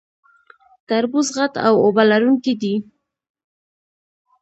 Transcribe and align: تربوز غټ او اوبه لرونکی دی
تربوز 0.87 1.27
غټ 1.37 1.53
او 1.67 1.73
اوبه 1.85 2.03
لرونکی 2.11 2.53
دی 2.61 2.73